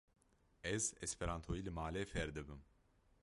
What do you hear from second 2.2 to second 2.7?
dibim.